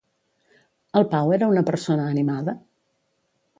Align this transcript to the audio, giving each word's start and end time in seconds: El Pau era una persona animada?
El 1.01 1.05
Pau 1.11 1.35
era 1.37 1.51
una 1.53 1.65
persona 1.69 2.09
animada? 2.17 2.59